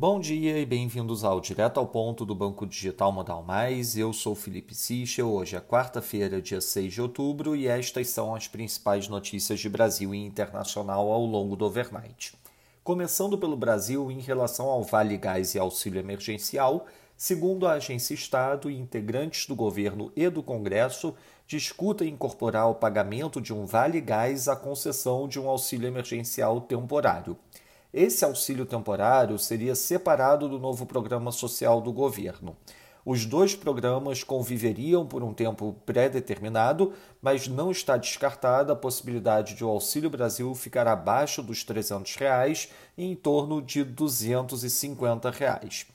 Bom 0.00 0.20
dia 0.20 0.56
e 0.60 0.64
bem-vindos 0.64 1.24
ao 1.24 1.40
Direto 1.40 1.80
ao 1.80 1.86
Ponto 1.88 2.24
do 2.24 2.32
Banco 2.32 2.64
Digital 2.64 3.10
Modal 3.10 3.42
Mais. 3.42 3.96
Eu 3.96 4.12
sou 4.12 4.32
Felipe 4.32 4.72
Sichel. 4.72 5.28
Hoje 5.28 5.56
é 5.56 5.60
quarta-feira, 5.60 6.40
dia 6.40 6.60
6 6.60 6.94
de 6.94 7.02
outubro, 7.02 7.56
e 7.56 7.66
estas 7.66 8.06
são 8.06 8.32
as 8.32 8.46
principais 8.46 9.08
notícias 9.08 9.58
de 9.58 9.68
Brasil 9.68 10.14
e 10.14 10.24
internacional 10.24 11.10
ao 11.10 11.24
longo 11.24 11.56
do 11.56 11.64
overnight. 11.64 12.32
Começando 12.84 13.36
pelo 13.36 13.56
Brasil, 13.56 14.08
em 14.12 14.20
relação 14.20 14.66
ao 14.66 14.84
Vale 14.84 15.16
Gás 15.16 15.56
e 15.56 15.58
auxílio 15.58 15.98
emergencial, 15.98 16.86
segundo 17.16 17.66
a 17.66 17.72
Agência 17.72 18.14
Estado, 18.14 18.70
integrantes 18.70 19.48
do 19.48 19.56
governo 19.56 20.12
e 20.14 20.30
do 20.30 20.44
Congresso 20.44 21.12
discutem 21.44 22.10
incorporar 22.10 22.70
o 22.70 22.76
pagamento 22.76 23.40
de 23.40 23.52
um 23.52 23.66
Vale 23.66 24.00
Gás 24.00 24.46
à 24.46 24.54
concessão 24.54 25.26
de 25.26 25.40
um 25.40 25.48
auxílio 25.48 25.88
emergencial 25.88 26.60
temporário. 26.60 27.36
Esse 27.92 28.22
auxílio 28.22 28.66
temporário 28.66 29.38
seria 29.38 29.74
separado 29.74 30.46
do 30.46 30.58
novo 30.58 30.84
programa 30.84 31.32
social 31.32 31.80
do 31.80 31.90
governo. 31.90 32.54
Os 33.02 33.24
dois 33.24 33.56
programas 33.56 34.22
conviveriam 34.22 35.06
por 35.06 35.22
um 35.22 35.32
tempo 35.32 35.74
pré-determinado, 35.86 36.92
mas 37.22 37.48
não 37.48 37.70
está 37.70 37.96
descartada 37.96 38.74
a 38.74 38.76
possibilidade 38.76 39.54
de 39.54 39.64
o 39.64 39.68
Auxílio 39.68 40.10
Brasil 40.10 40.54
ficar 40.54 40.86
abaixo 40.86 41.42
dos 41.42 41.64
300 41.64 42.16
reais 42.16 42.68
e 42.98 43.04
em 43.06 43.14
torno 43.14 43.62
de 43.62 43.82
250 43.82 45.30
reais. 45.30 45.86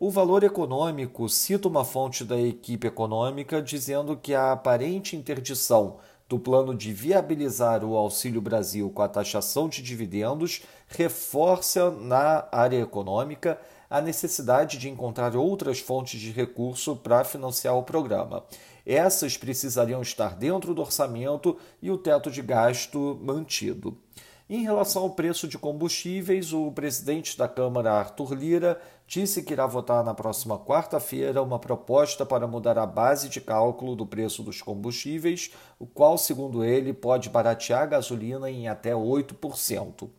O 0.00 0.10
valor 0.10 0.42
econômico 0.42 1.28
cita 1.28 1.68
uma 1.68 1.84
fonte 1.84 2.24
da 2.24 2.40
equipe 2.40 2.86
econômica 2.86 3.60
dizendo 3.60 4.16
que 4.16 4.34
a 4.34 4.52
aparente 4.52 5.16
interdição 5.16 5.98
do 6.28 6.38
plano 6.38 6.74
de 6.74 6.92
viabilizar 6.92 7.84
o 7.84 7.96
Auxílio 7.96 8.40
Brasil 8.40 8.90
com 8.90 9.02
a 9.02 9.08
taxação 9.08 9.68
de 9.68 9.82
dividendos 9.82 10.62
reforça 10.88 11.90
na 11.90 12.46
área 12.50 12.80
econômica 12.80 13.60
a 13.90 14.00
necessidade 14.00 14.78
de 14.78 14.88
encontrar 14.88 15.36
outras 15.36 15.78
fontes 15.78 16.20
de 16.20 16.30
recurso 16.30 16.96
para 16.96 17.24
financiar 17.24 17.76
o 17.76 17.82
programa. 17.82 18.44
Essas 18.86 19.36
precisariam 19.36 20.02
estar 20.02 20.34
dentro 20.36 20.74
do 20.74 20.82
orçamento 20.82 21.56
e 21.80 21.90
o 21.90 21.98
teto 21.98 22.30
de 22.30 22.42
gasto 22.42 23.18
mantido. 23.22 23.96
Em 24.48 24.62
relação 24.62 25.04
ao 25.04 25.10
preço 25.10 25.48
de 25.48 25.56
combustíveis, 25.56 26.52
o 26.52 26.70
presidente 26.70 27.38
da 27.38 27.48
Câmara, 27.48 27.94
Arthur 27.94 28.34
Lira, 28.34 28.78
disse 29.06 29.42
que 29.42 29.54
irá 29.54 29.66
votar 29.66 30.04
na 30.04 30.12
próxima 30.12 30.58
quarta-feira 30.58 31.42
uma 31.42 31.58
proposta 31.58 32.26
para 32.26 32.46
mudar 32.46 32.76
a 32.76 32.84
base 32.84 33.30
de 33.30 33.40
cálculo 33.40 33.96
do 33.96 34.04
preço 34.04 34.42
dos 34.42 34.60
combustíveis, 34.60 35.50
o 35.78 35.86
qual, 35.86 36.18
segundo 36.18 36.62
ele, 36.62 36.92
pode 36.92 37.30
baratear 37.30 37.84
a 37.84 37.86
gasolina 37.86 38.50
em 38.50 38.68
até 38.68 38.92
8%. 38.92 40.10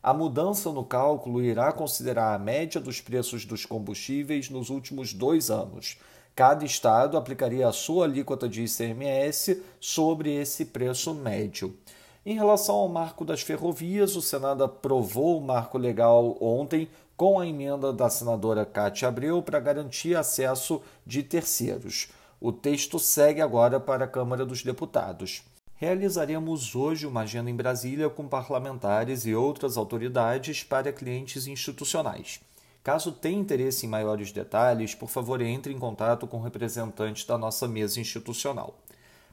A 0.00 0.14
mudança 0.14 0.70
no 0.70 0.84
cálculo 0.84 1.42
irá 1.42 1.72
considerar 1.72 2.34
a 2.34 2.38
média 2.38 2.80
dos 2.80 3.00
preços 3.00 3.44
dos 3.44 3.66
combustíveis 3.66 4.48
nos 4.48 4.70
últimos 4.70 5.12
dois 5.12 5.50
anos. 5.50 5.98
Cada 6.36 6.64
estado 6.64 7.16
aplicaria 7.16 7.66
a 7.66 7.72
sua 7.72 8.04
alíquota 8.04 8.48
de 8.48 8.62
ICMS 8.62 9.60
sobre 9.80 10.32
esse 10.32 10.66
preço 10.66 11.12
médio. 11.12 11.76
Em 12.24 12.34
relação 12.36 12.76
ao 12.76 12.88
marco 12.88 13.24
das 13.24 13.42
ferrovias, 13.42 14.14
o 14.14 14.22
Senado 14.22 14.62
aprovou 14.62 15.38
o 15.38 15.40
marco 15.40 15.76
legal 15.76 16.36
ontem 16.40 16.88
com 17.16 17.40
a 17.40 17.46
emenda 17.46 17.92
da 17.92 18.08
senadora 18.08 18.64
Cátia 18.64 19.08
Abreu 19.08 19.42
para 19.42 19.58
garantir 19.58 20.14
acesso 20.14 20.80
de 21.04 21.24
terceiros. 21.24 22.10
O 22.40 22.52
texto 22.52 22.96
segue 23.00 23.40
agora 23.40 23.80
para 23.80 24.04
a 24.04 24.08
Câmara 24.08 24.46
dos 24.46 24.62
Deputados. 24.62 25.42
Realizaremos 25.74 26.76
hoje 26.76 27.08
uma 27.08 27.22
agenda 27.22 27.50
em 27.50 27.56
Brasília 27.56 28.08
com 28.08 28.28
parlamentares 28.28 29.26
e 29.26 29.34
outras 29.34 29.76
autoridades 29.76 30.62
para 30.62 30.92
clientes 30.92 31.48
institucionais. 31.48 32.38
Caso 32.84 33.10
tenha 33.10 33.38
interesse 33.40 33.84
em 33.84 33.88
maiores 33.88 34.30
detalhes, 34.30 34.94
por 34.94 35.08
favor 35.08 35.40
entre 35.40 35.72
em 35.72 35.78
contato 35.78 36.26
com 36.26 36.40
representantes 36.40 37.24
da 37.24 37.36
nossa 37.36 37.66
mesa 37.66 38.00
institucional. 38.00 38.74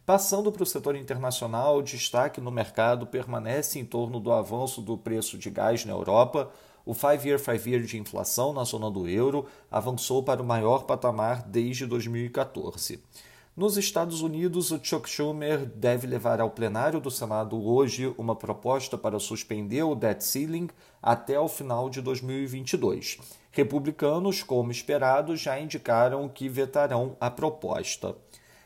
Passando 0.10 0.52
para 0.52 0.64
o 0.64 0.66
setor 0.66 0.96
internacional, 0.96 1.78
o 1.78 1.84
destaque 1.84 2.42
no 2.42 2.50
mercado 2.50 3.06
permanece 3.06 3.78
em 3.78 3.86
torno 3.86 4.20
do 4.20 4.32
avanço 4.32 4.82
do 4.82 4.98
preço 4.98 5.38
de 5.38 5.52
gás 5.52 5.86
na 5.86 5.94
Europa. 5.94 6.50
O 6.84 6.96
5-year 6.96 7.40
5-year 7.40 7.84
de 7.84 8.00
inflação 8.00 8.52
na 8.52 8.64
zona 8.64 8.90
do 8.90 9.08
euro 9.08 9.46
avançou 9.70 10.24
para 10.24 10.42
o 10.42 10.44
maior 10.44 10.86
patamar 10.86 11.44
desde 11.44 11.86
2014. 11.86 13.04
Nos 13.56 13.78
Estados 13.78 14.24
Unidos, 14.24 14.72
o 14.72 14.84
Chuck 14.84 15.08
Schumer 15.08 15.64
deve 15.64 16.08
levar 16.08 16.42
ao 16.42 16.50
plenário 16.50 17.00
do 17.00 17.12
Senado 17.12 17.64
hoje 17.64 18.12
uma 18.18 18.36
proposta 18.36 18.98
para 18.98 19.20
suspender 19.20 19.84
o 19.84 19.94
debt 19.94 20.24
ceiling 20.24 20.70
até 21.04 21.40
o 21.40 21.48
final 21.48 21.88
de 21.88 22.02
2022. 22.02 23.20
Republicanos, 23.52 24.42
como 24.42 24.72
esperado, 24.72 25.38
já 25.38 25.60
indicaram 25.60 26.28
que 26.28 26.50
vetarão 26.50 27.16
a 27.22 27.30
proposta. 27.30 28.16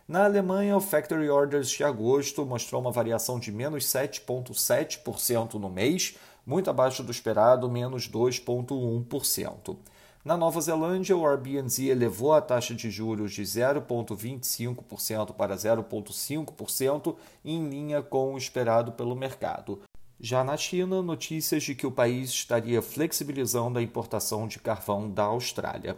Na 0.06 0.26
Alemanha, 0.26 0.76
o 0.76 0.82
Factory 0.82 1.30
Orders 1.30 1.70
de 1.70 1.82
agosto 1.82 2.46
mostrou 2.46 2.82
uma 2.82 2.92
variação 2.92 3.40
de 3.40 3.54
menos 3.54 3.86
7,7% 3.86 5.54
no 5.54 5.70
mês, 5.70 6.18
muito 6.46 6.70
abaixo 6.70 7.02
do 7.02 7.12
esperado, 7.12 7.72
menos 7.72 8.10
2,1%. 8.10 9.78
Na 10.26 10.36
Nova 10.36 10.60
Zelândia, 10.60 11.16
o 11.16 11.26
Airbnb 11.26 11.90
elevou 11.90 12.34
a 12.34 12.42
taxa 12.42 12.76
de 12.76 12.92
juros 12.92 13.32
de 13.32 13.44
0,25% 13.44 15.34
para 15.34 15.56
0,5%, 15.56 17.16
em 17.46 17.70
linha 17.70 18.02
com 18.02 18.34
o 18.34 18.38
esperado 18.38 18.92
pelo 18.92 19.16
mercado. 19.16 19.80
Já 20.20 20.44
na 20.44 20.58
China, 20.58 21.02
notícias 21.02 21.64
de 21.64 21.76
que 21.76 21.88
o 21.88 21.92
país 21.92 22.30
estaria 22.30 22.82
flexibilizando 22.82 23.80
a 23.80 23.82
importação 23.82 24.50
de 24.50 24.60
carvão 24.60 25.10
da 25.10 25.24
Austrália. 25.24 25.98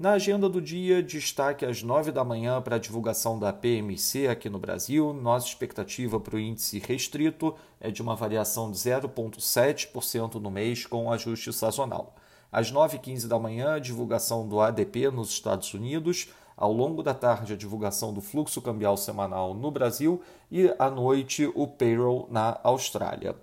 Na 0.00 0.12
agenda 0.12 0.48
do 0.48 0.62
dia, 0.62 1.02
destaque 1.02 1.62
às 1.66 1.82
9 1.82 2.10
da 2.10 2.24
manhã 2.24 2.62
para 2.62 2.76
a 2.76 2.78
divulgação 2.78 3.38
da 3.38 3.52
PMC 3.52 4.28
aqui 4.28 4.48
no 4.48 4.58
Brasil. 4.58 5.12
Nossa 5.12 5.46
expectativa 5.46 6.18
para 6.18 6.36
o 6.36 6.38
índice 6.38 6.78
restrito 6.78 7.54
é 7.78 7.90
de 7.90 8.00
uma 8.00 8.16
variação 8.16 8.70
de 8.70 8.78
0,7% 8.78 10.36
no 10.36 10.50
mês 10.50 10.86
com 10.86 11.12
ajuste 11.12 11.52
sazonal. 11.52 12.16
Às 12.50 12.72
9h15 12.72 13.28
da 13.28 13.38
manhã, 13.38 13.78
divulgação 13.78 14.48
do 14.48 14.58
ADP 14.58 15.10
nos 15.10 15.28
Estados 15.28 15.74
Unidos. 15.74 16.30
Ao 16.56 16.72
longo 16.72 17.02
da 17.02 17.12
tarde, 17.12 17.52
a 17.52 17.56
divulgação 17.56 18.14
do 18.14 18.22
fluxo 18.22 18.62
cambial 18.62 18.96
semanal 18.96 19.52
no 19.52 19.70
Brasil 19.70 20.22
e 20.50 20.74
à 20.78 20.88
noite, 20.88 21.52
o 21.54 21.66
payroll 21.66 22.26
na 22.30 22.58
Austrália. 22.64 23.36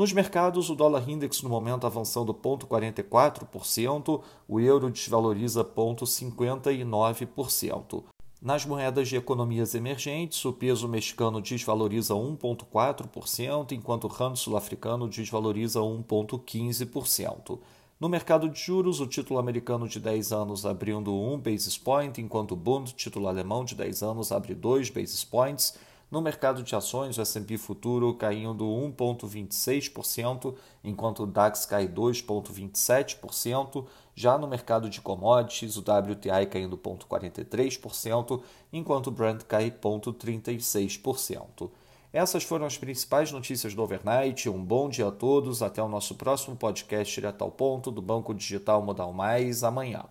Nos 0.00 0.12
mercados, 0.14 0.70
o 0.70 0.74
dólar 0.74 1.06
index 1.06 1.42
no 1.42 1.50
momento 1.50 1.86
avançando 1.86 2.32
0,44%, 2.32 4.22
o 4.48 4.58
euro 4.58 4.88
desvaloriza 4.88 5.62
0,59%. 5.62 8.04
Nas 8.40 8.64
moedas 8.64 9.10
de 9.10 9.16
economias 9.16 9.74
emergentes, 9.74 10.42
o 10.46 10.54
peso 10.54 10.88
mexicano 10.88 11.42
desvaloriza 11.42 12.14
1,4%, 12.14 13.72
enquanto 13.72 14.04
o 14.04 14.08
rand 14.08 14.36
sul-africano 14.36 15.06
desvaloriza 15.06 15.80
1,15%. 15.80 17.58
No 18.00 18.08
mercado 18.08 18.48
de 18.48 18.58
juros, 18.58 19.00
o 19.00 19.06
título 19.06 19.38
americano 19.38 19.86
de 19.86 20.00
10 20.00 20.32
anos 20.32 20.64
abrindo 20.64 21.14
1 21.14 21.40
basis 21.40 21.76
point, 21.76 22.18
enquanto 22.18 22.52
o 22.52 22.56
Bund, 22.56 22.94
título 22.94 23.28
alemão 23.28 23.66
de 23.66 23.74
10 23.74 24.02
anos, 24.02 24.32
abre 24.32 24.54
2 24.54 24.88
basis 24.88 25.24
points. 25.24 25.78
No 26.10 26.20
mercado 26.20 26.62
de 26.64 26.74
ações, 26.74 27.16
o 27.16 27.22
S&P 27.22 27.56
futuro 27.56 28.12
caindo 28.14 28.64
1,26%, 28.64 30.56
enquanto 30.82 31.22
o 31.22 31.26
DAX 31.26 31.64
cai 31.64 31.86
2,27%. 31.86 33.86
Já 34.12 34.36
no 34.36 34.48
mercado 34.48 34.90
de 34.90 35.00
commodities, 35.00 35.76
o 35.76 35.80
WTI 35.80 36.46
caindo 36.50 36.76
0,43%, 36.76 38.42
enquanto 38.72 39.06
o 39.06 39.12
Brent 39.12 39.44
cai 39.44 39.70
0,36%. 39.70 41.70
Essas 42.12 42.42
foram 42.42 42.66
as 42.66 42.76
principais 42.76 43.30
notícias 43.30 43.72
do 43.72 43.80
overnight. 43.80 44.50
Um 44.50 44.64
bom 44.64 44.88
dia 44.88 45.06
a 45.06 45.12
todos. 45.12 45.62
Até 45.62 45.80
o 45.80 45.88
nosso 45.88 46.16
próximo 46.16 46.56
podcast 46.56 47.14
direto 47.14 47.42
ao 47.42 47.52
ponto 47.52 47.92
do 47.92 48.02
Banco 48.02 48.34
Digital 48.34 48.82
Modal 48.82 49.12
Mais 49.12 49.62
amanhã. 49.62 50.04